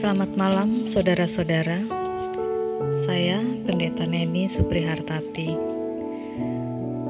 [0.00, 1.84] Selamat malam, saudara-saudara.
[3.04, 3.36] Saya
[3.68, 5.52] Pendeta Neni Suprihartati.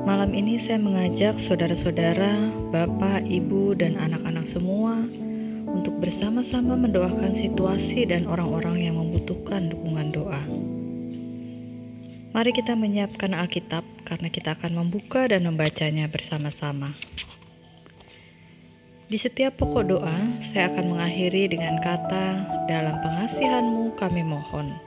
[0.03, 5.07] Malam ini saya mengajak saudara-saudara, bapak, ibu, dan anak-anak semua
[5.71, 10.43] untuk bersama-sama mendoakan situasi dan orang-orang yang membutuhkan dukungan doa.
[12.35, 16.99] Mari kita menyiapkan Alkitab karena kita akan membuka dan membacanya bersama-sama.
[19.11, 24.79] Di setiap pokok doa, saya akan mengakhiri dengan kata, "Dalam pengasihanmu kami mohon."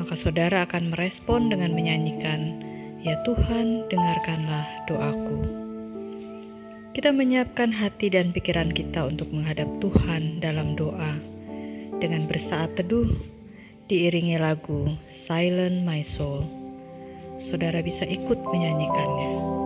[0.00, 2.64] Maka saudara akan merespon dengan menyanyikan,
[3.04, 5.36] "Ya Tuhan, dengarkanlah doaku."
[6.96, 11.20] Kita menyiapkan hati dan pikiran kita untuk menghadap Tuhan dalam doa
[12.00, 13.20] dengan bersaat teduh
[13.92, 16.48] diiringi lagu Silent My Soul.
[17.36, 19.59] Saudara bisa ikut menyanyikannya.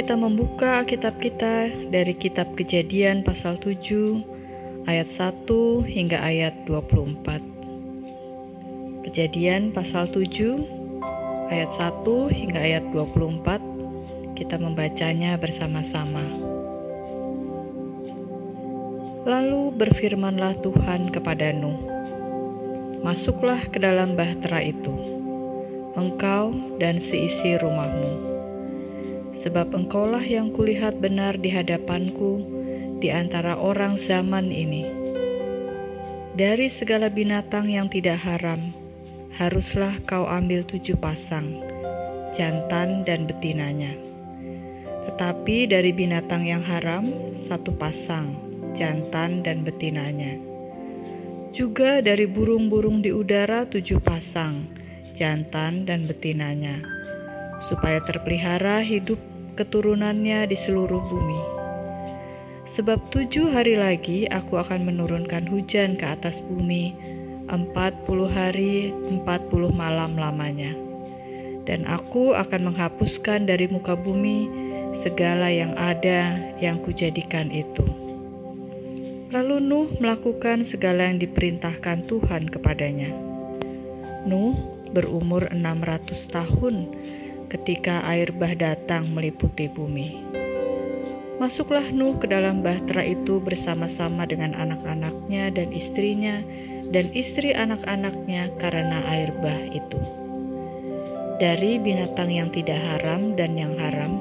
[0.00, 5.44] Kita membuka Alkitab kita dari kitab Kejadian pasal 7 ayat 1
[5.84, 9.04] hingga ayat 24.
[9.04, 12.00] Kejadian pasal 7 ayat 1
[12.32, 16.24] hingga ayat 24 kita membacanya bersama-sama.
[19.28, 21.76] Lalu berfirmanlah Tuhan kepada Nuh,
[23.04, 24.96] Masuklah ke dalam bahtera itu,
[25.92, 28.29] engkau dan seisi rumahmu
[29.40, 32.44] sebab engkaulah yang kulihat benar di hadapanku
[33.00, 34.84] di antara orang zaman ini.
[36.36, 38.76] Dari segala binatang yang tidak haram,
[39.40, 41.64] haruslah kau ambil tujuh pasang,
[42.36, 43.96] jantan dan betinanya.
[45.08, 48.36] Tetapi dari binatang yang haram, satu pasang,
[48.76, 50.36] jantan dan betinanya.
[51.50, 54.70] Juga dari burung-burung di udara tujuh pasang,
[55.16, 57.00] jantan dan betinanya
[57.68, 59.20] supaya terpelihara hidup
[59.60, 61.40] keturunannya di seluruh bumi.
[62.64, 66.96] Sebab tujuh hari lagi aku akan menurunkan hujan ke atas bumi,
[67.52, 70.72] empat puluh hari, empat puluh malam lamanya.
[71.68, 74.48] Dan aku akan menghapuskan dari muka bumi
[74.96, 77.84] segala yang ada yang kujadikan itu.
[79.28, 83.12] Lalu Nuh melakukan segala yang diperintahkan Tuhan kepadanya.
[84.24, 84.56] Nuh
[84.90, 86.76] berumur 600 tahun
[87.50, 90.22] ketika air bah datang meliputi bumi.
[91.42, 96.46] Masuklah Nuh ke dalam bahtera itu bersama-sama dengan anak-anaknya dan istrinya
[96.94, 99.98] dan istri anak-anaknya karena air bah itu.
[101.42, 104.20] Dari binatang yang tidak haram dan yang haram,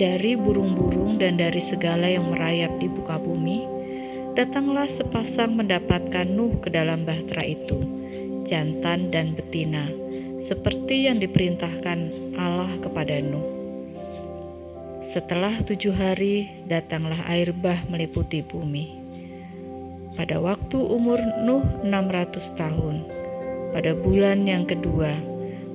[0.00, 3.68] dari burung-burung dan dari segala yang merayap di buka bumi,
[4.34, 7.76] datanglah sepasang mendapatkan Nuh ke dalam bahtera itu,
[8.48, 10.07] jantan dan betina,
[10.38, 13.58] seperti yang diperintahkan Allah kepada Nuh.
[15.02, 18.94] Setelah tujuh hari, datanglah air bah meliputi bumi.
[20.14, 22.96] Pada waktu umur Nuh 600 tahun,
[23.74, 25.18] pada bulan yang kedua,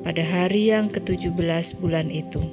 [0.04, 2.44] pada hari yang ke-17 bulan itu.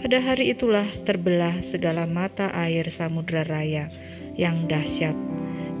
[0.00, 3.88] Pada hari itulah terbelah segala mata air samudra raya
[4.36, 5.16] yang dahsyat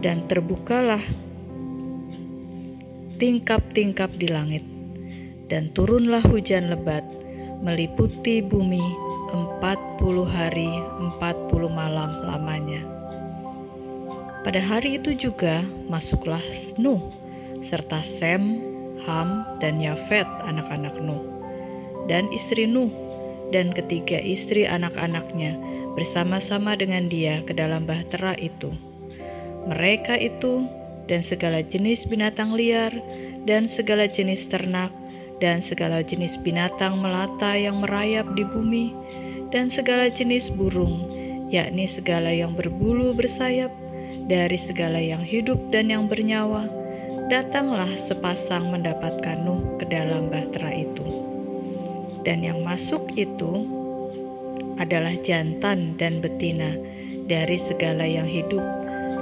[0.00, 1.04] dan terbukalah
[3.16, 4.75] tingkap-tingkap di langit
[5.46, 7.02] dan turunlah hujan lebat
[7.62, 8.82] meliputi bumi
[9.32, 10.68] empat puluh hari
[11.02, 12.82] empat puluh malam lamanya.
[14.46, 16.42] Pada hari itu juga masuklah
[16.78, 17.02] Nuh
[17.58, 18.62] serta Sem,
[19.02, 21.22] Ham, dan Yafet anak-anak Nuh
[22.06, 22.90] dan istri Nuh
[23.50, 25.58] dan ketiga istri anak-anaknya
[25.98, 28.70] bersama-sama dengan dia ke dalam bahtera itu.
[29.66, 30.70] Mereka itu
[31.10, 32.94] dan segala jenis binatang liar
[33.46, 34.94] dan segala jenis ternak
[35.36, 38.92] dan segala jenis binatang melata yang merayap di bumi
[39.52, 41.06] dan segala jenis burung,
[41.52, 43.70] yakni segala yang berbulu bersayap
[44.26, 46.66] dari segala yang hidup dan yang bernyawa,
[47.30, 51.06] datanglah sepasang mendapatkan Nuh ke dalam bahtera itu.
[52.26, 53.62] Dan yang masuk itu
[54.82, 56.74] adalah jantan dan betina
[57.30, 58.62] dari segala yang hidup,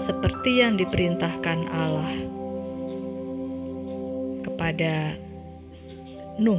[0.00, 2.12] seperti yang diperintahkan Allah
[4.44, 5.20] kepada
[6.34, 6.58] Nuh.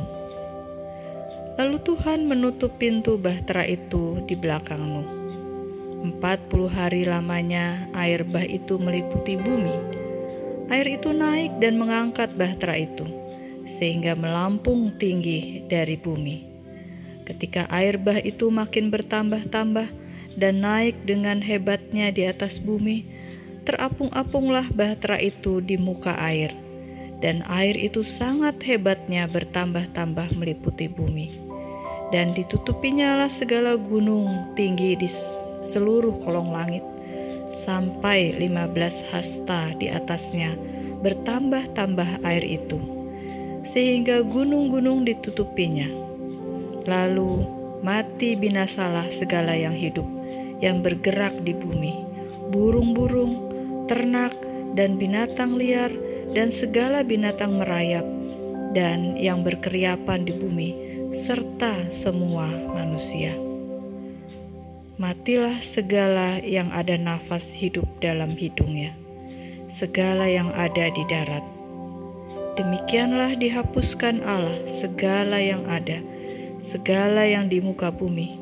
[1.59, 5.09] Lalu Tuhan menutup pintu bahtera itu di belakang Nuh.
[5.99, 9.75] Empat puluh hari lamanya air bah itu meliputi bumi.
[10.71, 13.03] Air itu naik dan mengangkat bahtera itu,
[13.67, 16.47] sehingga melampung tinggi dari bumi.
[17.27, 19.91] Ketika air bah itu makin bertambah-tambah
[20.39, 23.03] dan naik dengan hebatnya di atas bumi,
[23.67, 26.55] terapung-apunglah bahtera itu di muka air,
[27.19, 31.43] dan air itu sangat hebatnya bertambah-tambah meliputi bumi.
[32.13, 35.09] Dan ditutupinya lah segala gunung tinggi di
[35.65, 36.85] seluruh kolong langit,
[37.65, 40.53] sampai 15 hasta di atasnya
[41.01, 42.77] bertambah-tambah air itu,
[43.65, 46.05] sehingga gunung-gunung ditutupinya
[46.85, 47.41] Lalu
[47.81, 50.05] mati binasalah segala yang hidup
[50.61, 51.91] yang bergerak di bumi,
[52.53, 53.49] burung-burung,
[53.89, 54.31] ternak,
[54.77, 55.91] dan binatang liar,
[56.35, 58.03] dan segala binatang merayap,
[58.75, 60.69] dan yang berkeriapan di bumi,
[61.15, 63.31] serta semua manusia.
[64.99, 68.91] Matilah segala yang ada nafas hidup dalam hidungnya,
[69.71, 71.43] segala yang ada di darat.
[72.59, 75.99] Demikianlah dihapuskan Allah segala yang ada
[76.65, 78.37] segala yang di muka bumi,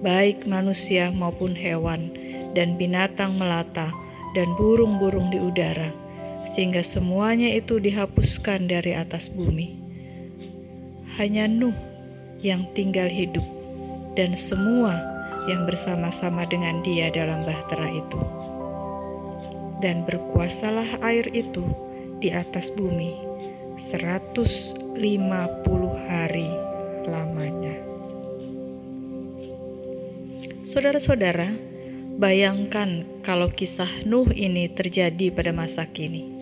[0.00, 2.12] baik manusia maupun hewan,
[2.54, 3.92] dan binatang melata,
[4.32, 5.92] dan burung-burung di udara,
[6.54, 9.82] sehingga semuanya itu dihapuskan dari atas bumi.
[11.18, 11.74] Hanya Nuh
[12.44, 13.44] yang tinggal hidup,
[14.14, 15.00] dan semua
[15.50, 18.20] yang bersama-sama dengan dia dalam bahtera itu.
[19.80, 21.68] Dan berkuasalah air itu
[22.20, 23.12] di atas bumi
[23.76, 24.96] 150
[26.08, 26.48] hari
[27.06, 27.76] lamanya.
[30.66, 31.54] Saudara-saudara,
[32.16, 36.35] bayangkan kalau kisah Nuh ini terjadi pada masa kini.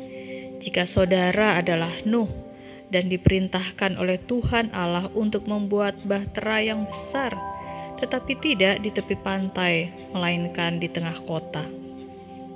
[0.63, 2.31] Jika saudara adalah Nuh
[2.93, 7.35] dan diperintahkan oleh Tuhan Allah untuk membuat bahtera yang besar,
[7.99, 11.67] tetapi tidak di tepi pantai, melainkan di tengah kota.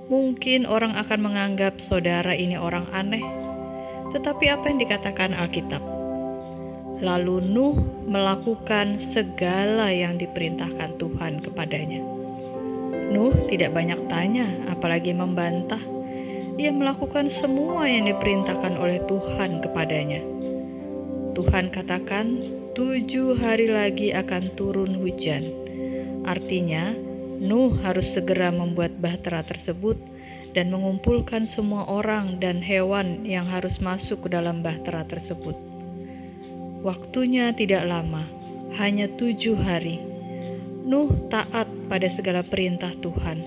[0.09, 3.25] Mungkin orang akan menganggap saudara ini orang aneh,
[4.15, 5.83] tetapi apa yang dikatakan Alkitab?
[6.99, 7.77] Lalu Nuh
[8.09, 12.03] melakukan segala yang diperintahkan Tuhan kepadanya.
[13.09, 15.98] Nuh tidak banyak tanya, apalagi membantah.
[16.59, 20.19] Ia melakukan semua yang diperintahkan oleh Tuhan kepadanya.
[21.39, 22.27] Tuhan katakan,
[22.75, 25.55] tujuh hari lagi akan turun hujan.
[26.27, 26.99] Artinya,
[27.39, 29.95] Nuh harus segera membuat bahtera tersebut
[30.51, 35.55] dan mengumpulkan semua orang dan hewan yang harus masuk ke dalam bahtera tersebut.
[36.83, 38.27] Waktunya tidak lama,
[38.75, 40.03] hanya tujuh hari.
[40.83, 43.47] Nuh taat pada segala perintah Tuhan.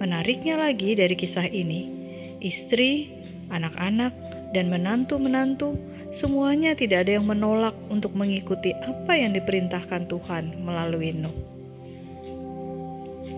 [0.00, 1.99] Menariknya lagi dari kisah ini,
[2.40, 3.12] istri,
[3.52, 4.12] anak-anak,
[4.50, 5.78] dan menantu-menantu
[6.10, 11.36] semuanya tidak ada yang menolak untuk mengikuti apa yang diperintahkan Tuhan melalui Nuh.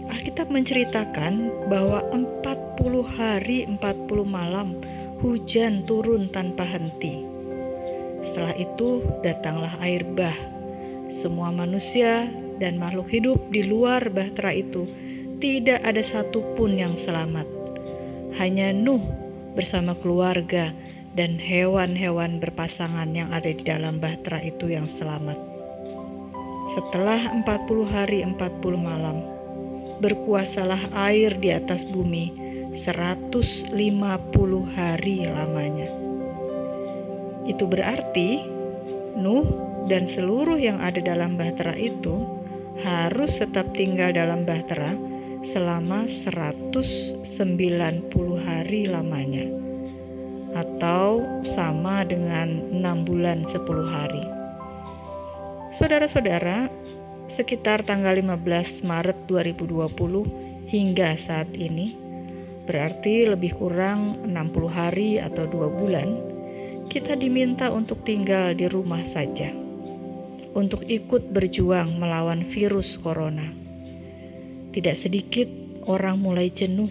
[0.09, 3.79] Alkitab menceritakan bahwa 40 hari 40
[4.25, 4.77] malam
[5.21, 7.23] hujan turun tanpa henti.
[8.23, 10.37] Setelah itu datanglah air bah.
[11.11, 12.31] Semua manusia
[12.63, 14.87] dan makhluk hidup di luar bahtera itu
[15.43, 17.62] tidak ada satupun yang selamat.
[18.41, 19.05] Hanya Nuh
[19.53, 20.73] bersama keluarga
[21.13, 25.37] dan hewan-hewan berpasangan yang ada di dalam bahtera itu yang selamat.
[26.73, 27.45] Setelah 40
[27.85, 28.33] hari 40
[28.81, 29.21] malam,
[30.01, 32.33] berkuasalah air di atas bumi
[32.73, 33.77] 150
[34.73, 35.89] hari lamanya.
[37.45, 38.41] Itu berarti
[39.21, 39.45] Nuh
[39.93, 42.25] dan seluruh yang ada dalam bahtera itu
[42.81, 44.97] harus tetap tinggal dalam bahtera
[45.43, 47.27] selama 190
[48.47, 49.51] hari lamanya
[50.55, 53.59] atau sama dengan 6 bulan 10
[53.91, 54.23] hari.
[55.75, 56.71] Saudara-saudara,
[57.27, 61.97] sekitar tanggal 15 Maret 2020 hingga saat ini,
[62.69, 66.09] berarti lebih kurang 60 hari atau 2 bulan,
[66.87, 69.51] kita diminta untuk tinggal di rumah saja,
[70.53, 73.62] untuk ikut berjuang melawan virus corona
[74.73, 75.47] tidak sedikit
[75.85, 76.89] orang mulai jenuh,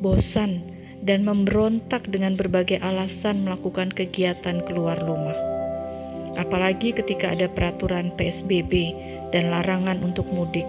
[0.00, 0.64] bosan,
[1.00, 5.36] dan memberontak dengan berbagai alasan melakukan kegiatan keluar rumah.
[6.36, 8.92] Apalagi ketika ada peraturan PSBB
[9.32, 10.66] dan larangan untuk mudik.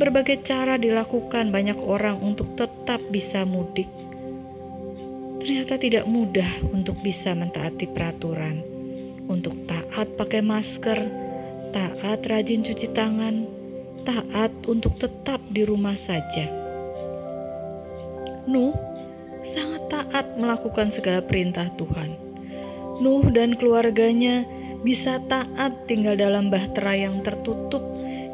[0.00, 3.86] Berbagai cara dilakukan banyak orang untuk tetap bisa mudik.
[5.42, 8.62] Ternyata tidak mudah untuk bisa mentaati peraturan,
[9.26, 11.00] untuk taat pakai masker,
[11.74, 13.51] taat rajin cuci tangan,
[14.02, 16.46] taat untuk tetap di rumah saja.
[18.46, 18.74] Nuh
[19.42, 22.18] sangat taat melakukan segala perintah Tuhan.
[23.02, 24.46] Nuh dan keluarganya
[24.82, 27.82] bisa taat tinggal dalam bahtera yang tertutup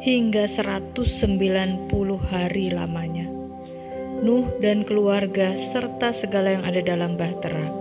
[0.01, 1.89] hingga 190
[2.29, 3.29] hari lamanya.
[4.19, 7.71] Nuh dan keluarga serta segala yang ada dalam bahtera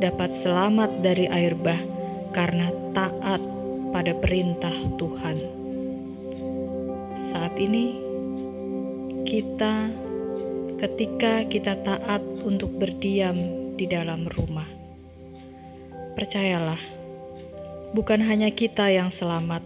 [0.00, 1.78] dapat selamat dari air bah
[2.34, 3.38] karena taat
[3.92, 5.61] pada perintah Tuhan
[7.32, 7.96] saat ini
[9.24, 9.88] kita
[10.76, 14.68] ketika kita taat untuk berdiam di dalam rumah.
[16.12, 16.82] Percayalah,
[17.96, 19.64] bukan hanya kita yang selamat,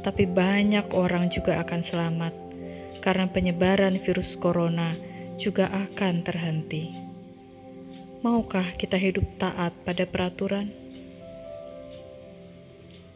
[0.00, 2.32] tapi banyak orang juga akan selamat
[3.04, 4.96] karena penyebaran virus corona
[5.36, 6.88] juga akan terhenti.
[8.24, 10.72] Maukah kita hidup taat pada peraturan?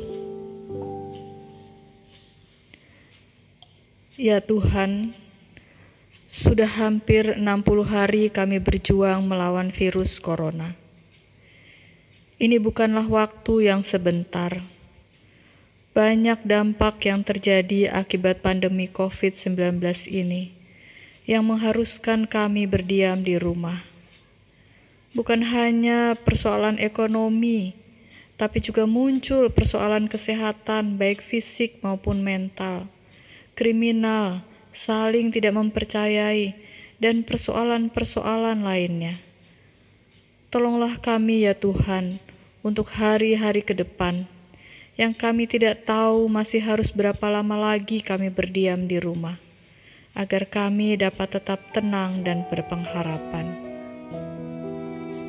[4.21, 5.17] Ya Tuhan,
[6.29, 7.41] sudah hampir 60
[7.89, 10.77] hari kami berjuang melawan virus corona.
[12.37, 14.61] Ini bukanlah waktu yang sebentar.
[15.97, 19.81] Banyak dampak yang terjadi akibat pandemi COVID-19
[20.13, 20.53] ini
[21.25, 23.89] yang mengharuskan kami berdiam di rumah.
[25.17, 27.73] Bukan hanya persoalan ekonomi,
[28.37, 32.85] tapi juga muncul persoalan kesehatan, baik fisik maupun mental,
[33.61, 34.41] kriminal,
[34.73, 36.57] saling tidak mempercayai,
[36.97, 39.21] dan persoalan-persoalan lainnya.
[40.49, 42.17] Tolonglah kami, ya Tuhan,
[42.65, 44.25] untuk hari-hari ke depan
[44.97, 49.37] yang kami tidak tahu masih harus berapa lama lagi kami berdiam di rumah,
[50.17, 53.45] agar kami dapat tetap tenang dan berpengharapan.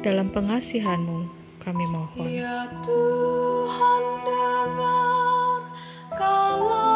[0.02, 1.30] Dalam pengasihanmu
[1.62, 2.26] kami mohon.
[2.26, 5.60] Ya Tuhan dengar
[6.18, 6.91] kalau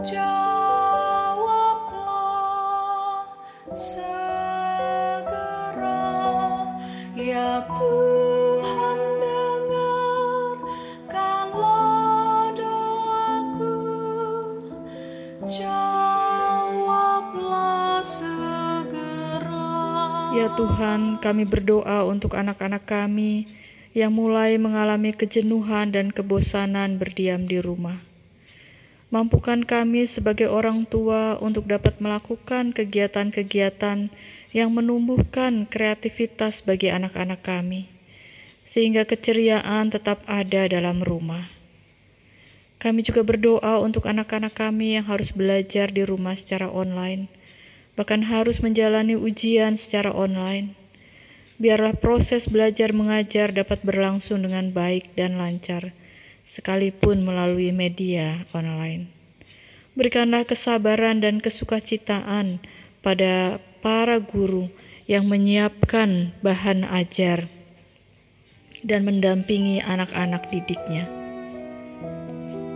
[0.00, 0.40] Ya
[20.30, 23.44] Ya Tuhan, kami berdoa untuk anak-anak kami
[23.92, 28.09] yang mulai mengalami kejenuhan dan kebosanan berdiam di rumah.
[29.10, 34.06] Mampukan kami sebagai orang tua untuk dapat melakukan kegiatan-kegiatan
[34.54, 37.90] yang menumbuhkan kreativitas bagi anak-anak kami,
[38.62, 41.50] sehingga keceriaan tetap ada dalam rumah.
[42.78, 47.26] Kami juga berdoa untuk anak-anak kami yang harus belajar di rumah secara online,
[47.98, 50.78] bahkan harus menjalani ujian secara online.
[51.58, 55.98] Biarlah proses belajar mengajar dapat berlangsung dengan baik dan lancar,
[56.50, 59.06] sekalipun melalui media online.
[59.94, 62.58] Berikanlah kesabaran dan kesukacitaan
[63.06, 64.66] pada para guru
[65.06, 67.46] yang menyiapkan bahan ajar
[68.82, 71.06] dan mendampingi anak-anak didiknya.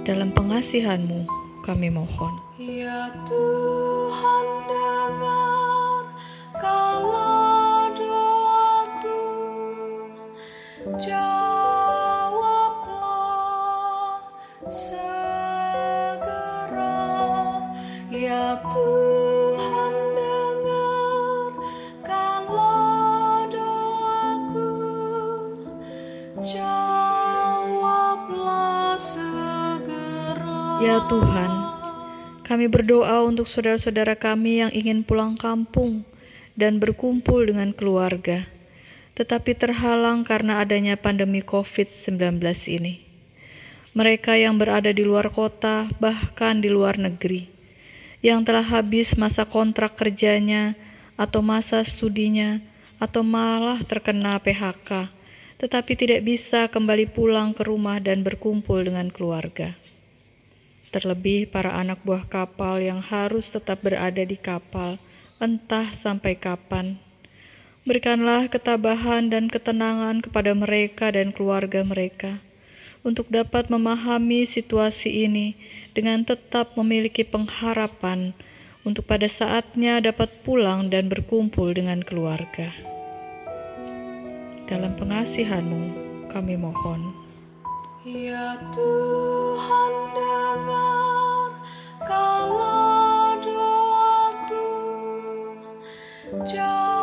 [0.07, 1.26] Dalam pengasihanmu
[1.66, 2.35] kami mohon.
[2.61, 6.02] Ya Tuhan dengar
[6.62, 9.18] kalau doaku
[11.01, 11.54] Jawablah
[30.94, 31.50] Ya Tuhan,
[32.46, 36.07] kami berdoa untuk saudara-saudara kami yang ingin pulang kampung
[36.54, 38.46] dan berkumpul dengan keluarga,
[39.18, 42.38] tetapi terhalang karena adanya pandemi COVID-19
[42.70, 43.02] ini.
[43.90, 47.50] Mereka yang berada di luar kota, bahkan di luar negeri,
[48.22, 50.78] yang telah habis masa kontrak kerjanya
[51.18, 52.62] atau masa studinya,
[53.02, 55.11] atau malah terkena PHK,
[55.59, 59.74] tetapi tidak bisa kembali pulang ke rumah dan berkumpul dengan keluarga
[60.94, 65.02] terlebih para anak buah kapal yang harus tetap berada di kapal,
[65.42, 67.02] entah sampai kapan.
[67.83, 72.38] Berikanlah ketabahan dan ketenangan kepada mereka dan keluarga mereka
[73.02, 75.59] untuk dapat memahami situasi ini
[75.92, 78.33] dengan tetap memiliki pengharapan
[78.87, 82.72] untuk pada saatnya dapat pulang dan berkumpul dengan keluarga.
[84.64, 85.83] Dalam pengasihanmu,
[86.33, 87.23] kami mohon.
[88.05, 91.57] Ya Tuhan dengar
[92.05, 94.69] kalau doaku.
[96.45, 96.93] Jawablah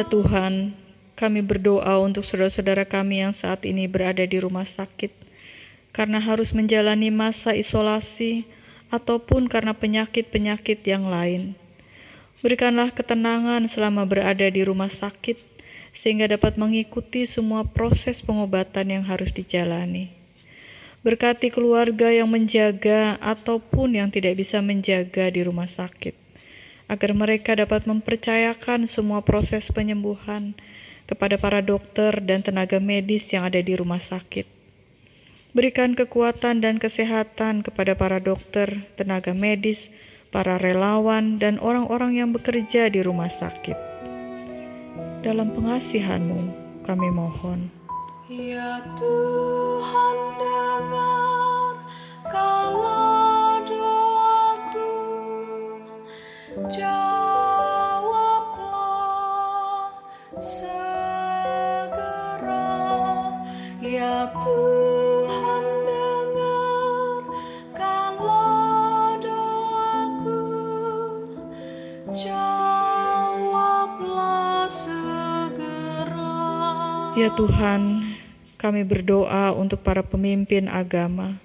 [0.00, 0.72] Ya Tuhan,
[1.12, 5.12] kami berdoa untuk saudara-saudara kami yang saat ini berada di rumah sakit
[5.92, 8.48] karena harus menjalani masa isolasi
[8.88, 11.52] ataupun karena penyakit-penyakit yang lain.
[12.40, 15.36] Berikanlah ketenangan selama berada di rumah sakit
[15.92, 20.16] sehingga dapat mengikuti semua proses pengobatan yang harus dijalani.
[21.04, 26.19] Berkati keluarga yang menjaga ataupun yang tidak bisa menjaga di rumah sakit
[26.90, 30.58] agar mereka dapat mempercayakan semua proses penyembuhan
[31.06, 34.50] kepada para dokter dan tenaga medis yang ada di rumah sakit.
[35.54, 39.90] Berikan kekuatan dan kesehatan kepada para dokter, tenaga medis,
[40.34, 43.74] para relawan, dan orang-orang yang bekerja di rumah sakit.
[45.26, 46.40] Dalam pengasihanmu,
[46.86, 47.70] kami mohon.
[48.30, 51.19] Ya Tuhan dengar
[77.40, 78.04] Tuhan,
[78.60, 81.40] kami berdoa untuk para pemimpin agama,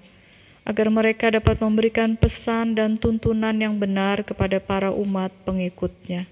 [0.68, 6.28] agar mereka dapat memberikan pesan dan tuntunan yang benar kepada para umat pengikutnya.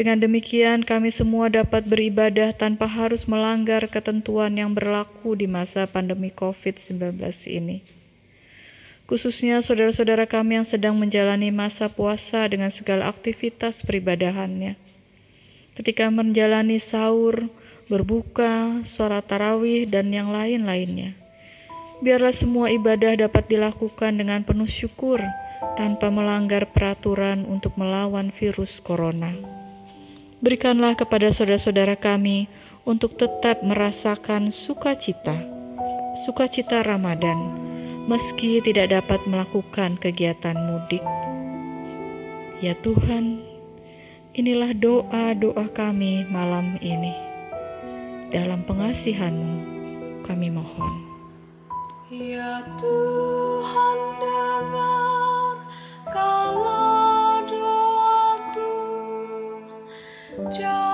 [0.00, 6.32] Dengan demikian, kami semua dapat beribadah tanpa harus melanggar ketentuan yang berlaku di masa pandemi
[6.32, 7.20] COVID-19
[7.52, 7.84] ini.
[9.04, 14.80] Khususnya saudara-saudara kami yang sedang menjalani masa puasa dengan segala aktivitas peribadahannya.
[15.76, 17.52] Ketika menjalani sahur,
[17.90, 21.18] berbuka, suara tarawih, dan yang lain-lainnya.
[22.00, 25.18] Biarlah semua ibadah dapat dilakukan dengan penuh syukur
[25.74, 29.34] tanpa melanggar peraturan untuk melawan virus corona.
[30.40, 32.48] Berikanlah kepada saudara-saudara kami
[32.88, 35.36] untuk tetap merasakan sukacita,
[36.24, 37.36] sukacita Ramadan,
[38.08, 41.04] meski tidak dapat melakukan kegiatan mudik.
[42.64, 43.44] Ya Tuhan,
[44.32, 47.29] inilah doa-doa kami malam ini.
[48.30, 49.58] Dalam pengasihan-Mu
[50.22, 50.94] kami mohon.
[52.10, 55.54] Ya Tuhan dengar
[56.14, 57.10] kalau
[60.50, 60.89] Jawablah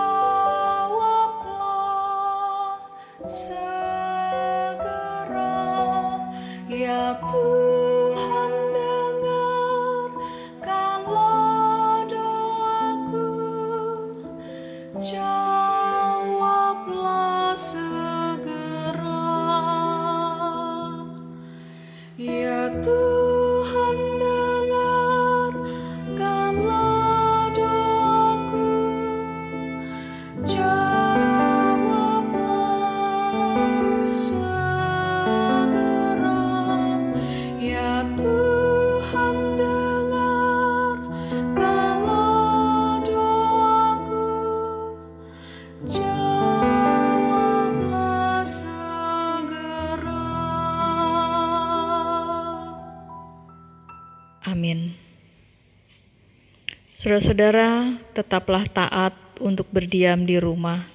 [57.07, 60.91] Saudara-saudara, tetaplah taat untuk berdiam di rumah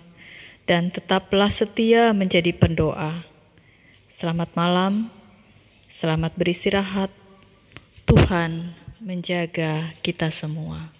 [0.68, 3.24] dan tetaplah setia menjadi pendoa.
[4.12, 5.08] Selamat malam,
[5.88, 7.16] selamat beristirahat.
[8.04, 10.92] Tuhan menjaga kita semua.